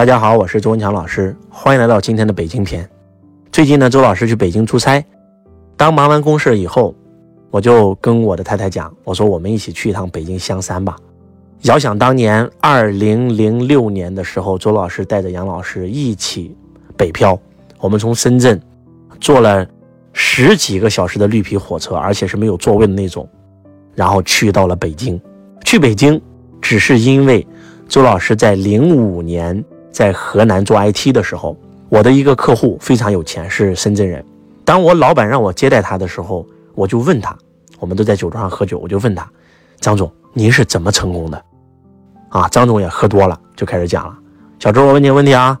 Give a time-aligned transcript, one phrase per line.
[0.00, 2.88] 大家好，我是周文强老师，欢迎来到今天的北京篇。
[3.52, 5.04] 最近呢，周老师去北京出差，
[5.76, 6.94] 当忙完公事以后，
[7.50, 10.96] 我就跟我的太太讲，我说我们一起去一趟北京香山吧。
[11.64, 16.56] 遥想当年，二零零六年的时候，周老师带着杨老师一起
[16.96, 17.38] 北漂，
[17.78, 18.58] 我们从深圳
[19.20, 19.66] 坐了
[20.14, 23.28] 十几个小时的绿皮火车，而且是没有座位的那种，
[23.94, 25.20] 然后去到了北京。
[25.62, 26.18] 去北京
[26.58, 27.46] 只是因为
[27.86, 29.62] 周老师在零五年。
[29.90, 31.56] 在河南做 IT 的时候，
[31.88, 34.24] 我的一个客户非常有钱，是深圳人。
[34.64, 37.36] 当我老板让我接待他的时候，我就问他，
[37.78, 39.28] 我们都在酒桌上喝酒，我就问他，
[39.80, 41.42] 张总，您是怎么成功的？
[42.28, 44.16] 啊，张总也喝多了，就开始讲了。
[44.58, 45.58] 小周，我问你个问题啊，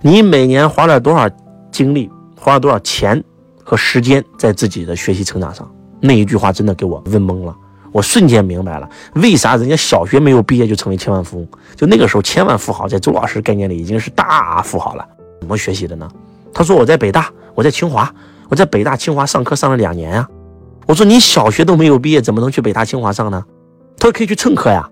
[0.00, 1.30] 你每年花了多少
[1.70, 3.22] 精力，花了多少钱
[3.62, 5.70] 和时间在自己的学习成长上？
[6.00, 7.56] 那一句话真的给我问懵了。
[7.96, 11.48] 我瞬间明白了，为啥人家小学没有毕业就成为千万富翁？
[11.74, 15.08] 就那个时候，千万富豪在周老师概念里已经是大富豪了。
[15.40, 16.06] 怎么学习的呢？
[16.52, 18.14] 他说我在北大，我在清华，
[18.50, 20.28] 我在北大清华上课上了两年啊。
[20.86, 23.42] 我说你小学都没有毕业，怎么能去北大清华上呢？
[23.98, 24.86] 他说可以去蹭课呀，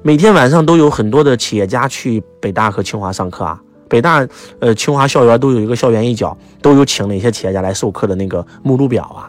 [0.00, 3.60] 每天晚上都有很多的企业家去北大和清华上课啊。
[3.90, 4.26] 北大、
[4.60, 9.28] 呃清华校园都有一个校园一角，都有请哪些企业家来授课的那个目录表啊。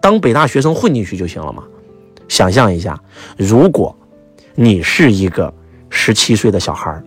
[0.00, 1.62] 当北大学生混进去就行了嘛。
[2.28, 2.98] 想象一下，
[3.36, 3.94] 如果
[4.54, 5.52] 你是一个
[5.90, 7.02] 十七岁的小孩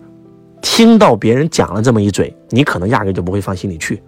[0.60, 4.02] 听到别人讲了这么一嘴，你可能压根就不会放心里去，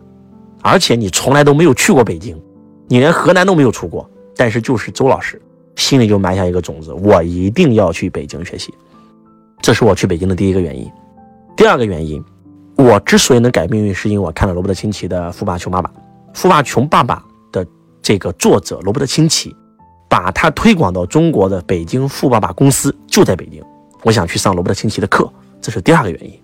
[0.62, 2.40] 而且你从来都没有去过北京，
[2.88, 4.08] 你连河南都没有出过。
[4.36, 5.40] 但是就是周老师
[5.76, 8.72] 心里就埋下一个种子，我一定要去北京学习，
[9.60, 10.90] 这是我去北京的第一个原因。
[11.56, 12.24] 第二个原因，
[12.76, 15.90] 我之所以能改命运，是因为我看了罗伯特清崎的《富爸穷爸爸》，
[16.32, 17.22] 《富爸穷爸爸》
[17.52, 17.66] 的
[18.00, 19.54] 这个作者罗伯特清崎。
[20.10, 23.62] 把它推广到中国的北京富爸爸公司就在北京，
[24.02, 26.38] 我想去上罗伯特清崎的课，这是第二个原因。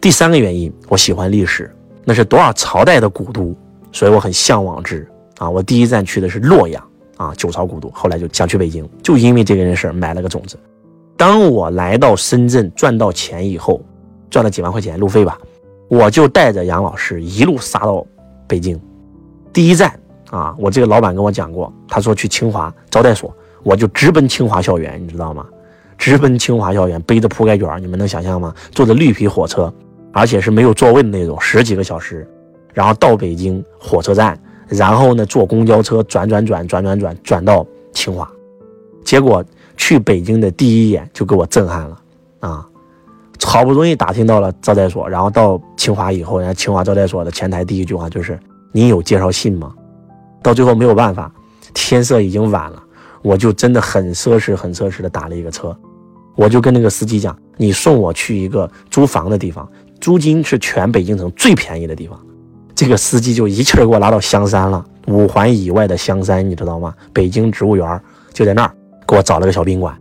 [0.00, 1.70] 第三个原因，我喜欢历史，
[2.04, 3.54] 那是多少朝代的古都，
[3.92, 5.50] 所以我很向往之啊。
[5.50, 6.82] 我第一站去的是洛阳
[7.18, 10.58] 啊，九朝古都，后来就想去北京，就因为这件事埋了个种子。
[11.18, 13.82] 当我来到深圳赚到钱以后，
[14.30, 15.36] 赚了几万块钱路费吧，
[15.88, 18.06] 我就带着杨老师一路杀到
[18.46, 18.80] 北京，
[19.52, 20.00] 第一站。
[20.30, 25.46] 啊，我这个老板跟我讲过，他说去清华招待所，我就直奔清华校园，你知道吗？
[25.98, 28.54] 直奔清华校园，背着铺盖卷，你们能想象吗？
[28.70, 29.72] 坐着绿皮火车，
[30.12, 32.28] 而且是没有座位的那种，十几个小时，
[32.74, 34.38] 然后到北京火车站，
[34.68, 38.30] 然后呢坐公交车转转转转转转转到清华，
[39.04, 39.44] 结果
[39.76, 41.98] 去北京的第一眼就给我震撼了
[42.40, 42.66] 啊！
[43.44, 48.38] 好不容易打听到了招待所，然后到清华以后，人家清华招待所的前台第一句话就是
[48.72, 49.72] ：“你有介绍信吗？”
[50.46, 51.28] 到最后没有办法，
[51.74, 52.80] 天色已经晚了，
[53.20, 55.76] 我就真的很奢侈、很奢侈的打了一个车，
[56.36, 59.68] 我就跟那个司机讲：“你送我去一个租房的地方，
[60.00, 62.16] 租金是全北京城最便宜的地方。”
[62.76, 66.94] 这个司机就一气儿给我拉到香山了，五环以外的香山，你知道吗？
[67.12, 68.00] 北京植物园
[68.32, 68.72] 就在那儿，
[69.04, 69.98] 给我找了个小宾馆。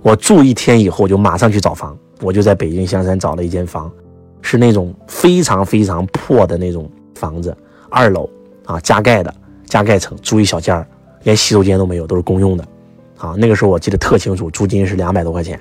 [0.00, 3.92] 我住一天以后就马上去找房，我就在北京香山找了一间房，
[4.40, 7.54] 是那种非常非常破的那种房子，
[7.90, 8.30] 二楼
[8.64, 9.34] 啊，加盖的。
[9.66, 10.86] 加盖层租一小间儿，
[11.22, 12.64] 连洗手间都没有，都是公用的。
[13.18, 15.58] 啊，那个时候我记得特清楚，租金是两百多块钱。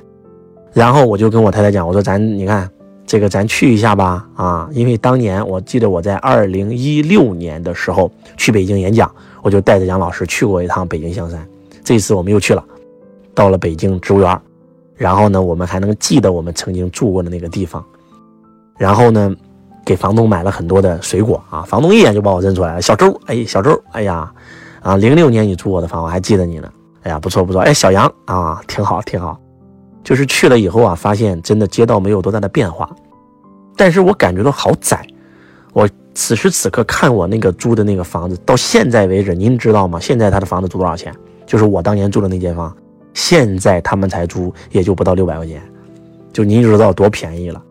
[0.74, 2.70] 然后我就跟我太太讲，我说咱你看
[3.06, 9.10] 这个咱去一下吧，啊，因为当年我记得我在二零一六年的时候去北京演讲，
[9.42, 11.48] 我就带着杨老师去过一趟北京香山。
[11.84, 12.64] 这次我们又去了，
[13.34, 14.42] 到了北京植物园，
[14.96, 17.84] 然后呢，我们还能记得我们曾经住过的那个地方。
[18.78, 19.36] 然后呢？
[19.86, 21.62] 给房东买了很多的水果啊！
[21.64, 24.32] 房东一眼就把我认出来了，小周，哎，小周，哎呀，
[24.82, 26.72] 啊，零六年你租我的房，我还记得你呢。
[27.04, 29.38] 哎呀，不错不错，哎，小杨啊，挺好挺好。
[30.04, 32.90] 就是去了以后啊，发现真的街道没有多大的变化，
[33.76, 35.06] 但是我感觉到好窄。
[35.74, 40.00] 我此时此刻看我那个租的那个房子，到现在为止，您知道吗？
[40.00, 41.14] 现在他的房子租多少钱？
[41.46, 42.74] 就是我当年住的那间房，
[43.14, 45.62] 现在他们才租也就不到六百块钱，
[46.32, 47.62] 就您就知道多便宜了。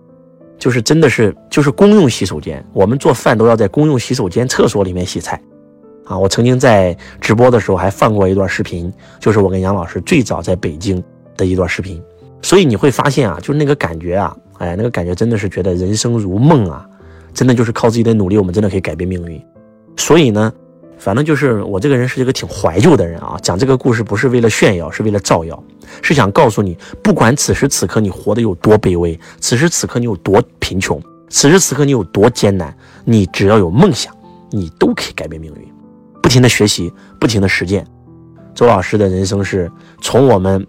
[0.62, 5.42] 就是真的是就是公用洗手间，我们做饭都要在公用洗手间、厕所里面洗菜，
[6.04, 11.02] 啊，我曾经在直播的时候还放过一段视频，就是我跟杨老师最早在北京
[11.36, 12.00] 的一段视频。
[12.42, 16.88] 所以你会发现啊，就是那个感觉啊，哎，那个感觉真的是觉得人生如梦啊，
[17.34, 19.44] 真的就是靠自己的努力，我们真的可以改变命运。
[19.96, 20.52] 所以呢。
[21.02, 25.60] 反正就是我这个人是一个挺怀旧的人啊，讲这个故事不是为了炫耀，是为了照耀，
[26.00, 32.72] 是想告诉你，不管此时此刻你活得有多卑微，此时此刻你有多贫穷，此时此刻你有多艰难，
[33.04, 34.14] 你只要有梦想，
[34.52, 35.72] 你都可以改变命运。
[36.22, 37.84] 不停的学习，不停的实践。
[38.54, 39.68] 周老师的人生是
[40.00, 40.64] 从我们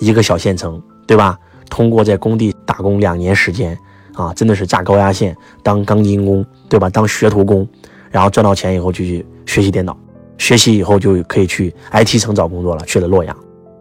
[0.00, 1.38] 一个小县城，对吧？
[1.68, 3.78] 通过在工地打工两年时间，
[4.14, 6.90] 啊，真的是架高压线当钢筋工，对吧？
[6.90, 7.64] 当学徒工，
[8.10, 9.96] 然后赚到钱以后就去学习电脑，
[10.36, 13.36] 学习以后就可以去 IT 城找工作了，去了洛阳，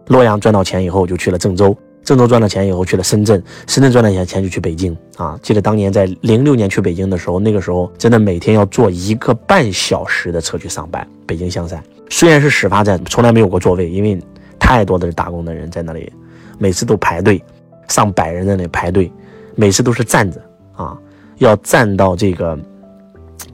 [0.07, 1.75] 洛阳赚到钱以后就去了郑州。
[2.01, 5.37] 郑州赚了钱以后去了深圳，深圳赚了钱钱就去北京啊！
[5.43, 11.05] 记得当年在零六年去北京的时候，那个时候真的每天要坐一个半小时的车去上班。
[11.27, 14.17] 北京香山虽然是始发站，从来没有过座位，因为
[14.57, 16.11] 太多的打工的人在那里，
[16.57, 17.43] 每次都排队，
[17.89, 19.11] 上百人在那里排队，
[19.55, 20.41] 每次都是站着
[20.73, 20.97] 啊，
[21.37, 22.57] 要站到这个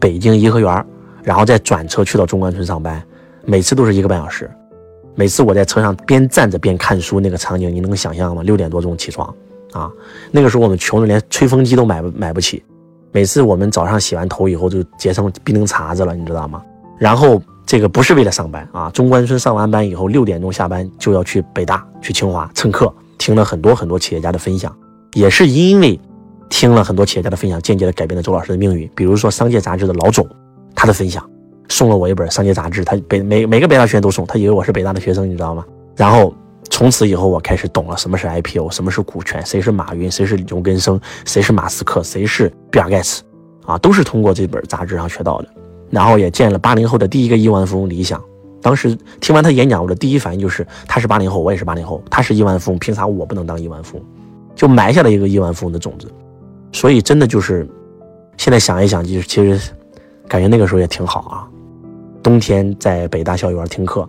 [0.06, 0.86] 北京颐和园，
[1.24, 3.02] 然后再转车去到中关村上班，
[3.44, 4.48] 每次都是一个半小时。
[5.16, 8.44] 每次我在车上边站着边看书，那个场景你能想象吗？
[8.44, 9.28] 六点多钟起床，
[9.72, 9.92] 啊，
[10.30, 12.64] 那个时候我们穷的连吹风机都买不买不起。
[13.12, 16.62] 每次我们早上洗完头以后就结成冰凌碴子了，你知道吗？
[17.00, 24.72] 然后这个不是为了上班啊，中关村上完班以后六点钟下班就要去北大、去清华蹭课，听了很多很多企业家的分享，
[25.14, 26.00] 也是因为
[26.50, 28.90] 听了很多企业家的分享，间接的改变了周老师的命运。
[28.96, 30.28] 比如说《商界》杂志的老总，
[30.76, 31.28] 他的分享。
[31.68, 35.66] 送了我一本商界杂志，他北每每个北大学生都送，他以为我是北大的学生，你知道吗？
[35.96, 36.32] 然后
[36.70, 43.24] 从此以后，我开始懂了什么是 IPO，什么是股权，谁是马云，谁是牛根生，谁是马斯克，谁是比尔盖茨，
[43.66, 45.48] 啊，都是通过这本杂志上学到的。
[45.90, 48.24] 然后也见了八零后的第一个亿万富翁李想，
[48.62, 54.06] 当时听完他演讲，我的第一反应就是他是八零后，我也是八零后，他是亿万富翁，凭啥我不能当亿万富翁？
[54.56, 56.08] 就埋下了一个亿万富翁的种子。
[56.76, 57.66] 所以真的就是
[58.36, 59.72] 现在想一想，就是其实
[60.28, 61.48] 感觉那个时候也挺好啊。
[62.22, 64.02] 冬天在北大校园听课，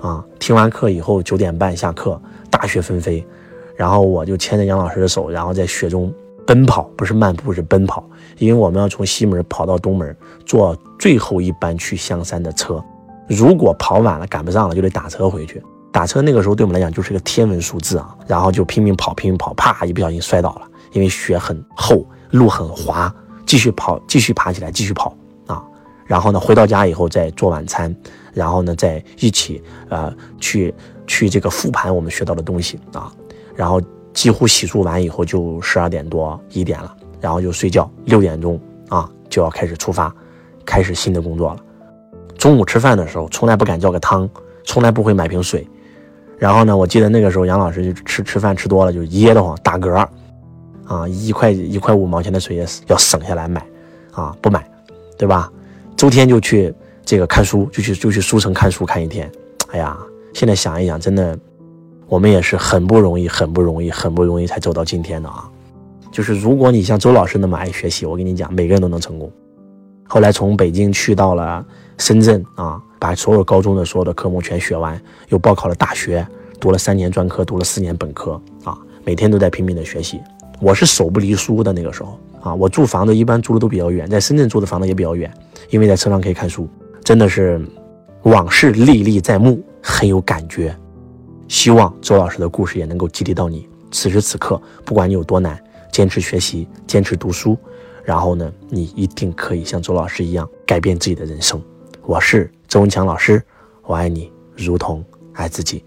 [0.00, 2.20] 啊，听完课以后九点半下课，
[2.50, 3.26] 大雪纷飞，
[3.74, 6.12] 然后我就牵着杨老师的手，然后在雪中
[6.46, 8.04] 奔跑，不是漫步，是奔跑，
[8.36, 10.14] 因为我们要从西门跑到东门，
[10.44, 12.84] 坐最后一班去香山的车，
[13.30, 15.62] 如果跑晚了赶不上了，就得打车回去。
[15.90, 23.14] 打车那个时候对我们来讲就是个天文数字啊，然后就拼命跑，拼命跑，啪，一不小心摔倒了，因为雪很厚，路很滑，
[23.44, 25.14] 继续跑，继续爬起来，继续跑
[25.46, 25.62] 啊。
[26.06, 27.94] 然后呢，回到家以后再做晚餐，
[28.32, 30.10] 然后呢，再一起呃
[30.40, 30.74] 去
[31.06, 33.12] 去这个复盘我们学到的东西啊，
[33.54, 33.80] 然后
[34.12, 40.14] 几乎洗漱完以后就十二点多一点了，然后就睡觉，六点钟啊就要开始出发，
[40.64, 41.60] 开始新的工作了。
[42.38, 44.28] 中午吃饭的时候从来不敢叫个汤，
[44.64, 45.66] 从来不会买瓶水，
[46.38, 50.06] 然后呢，我记得那个时候杨老师就吃吃饭吃多了就噎得慌打嗝，
[50.86, 53.66] 啊一块一块五毛钱的水也要省下来买，
[54.12, 54.64] 啊不买，
[55.18, 55.50] 对吧？
[55.96, 59.30] 周天就去这个看书，就去就去书城看书看一天。
[59.70, 59.96] 哎呀，
[60.34, 61.38] 现在想一想，真的，
[62.06, 65.48] 我们也是很不容易，很不容易，很不容易才走到今天的啊。
[66.12, 69.30] 就是如果你像周老师那么爱学习，我跟你讲，每个人都能成功。
[70.06, 71.64] 后来从北京去到了
[71.98, 76.26] 深圳啊，把所有高中的所有的科目全学完，又报考了大学，
[76.60, 80.20] 读了三年专科，读了四年本科啊，每天都在拼命的学习。
[80.60, 82.18] 我是手不离书的那个时候。
[82.40, 85.32] 啊，我住房子一般住的都比较远，在深圳住的房子也比较远，
[85.70, 86.68] 因为在车上可以看书，
[87.02, 87.58] 真的是
[88.24, 90.76] 往事历历在目，很有感觉。
[91.48, 93.66] 希望周老师的故事也能够激励到你。
[93.90, 95.58] 此时此刻，不管你有多难，
[95.90, 97.56] 坚持学习，坚持读书，
[98.02, 101.58] 然后呢，你一定可以像周老师一样改变自己的人生。
[102.02, 103.42] 我是周文强老师，
[103.84, 105.02] 我爱你如同
[105.32, 105.82] 爱自己。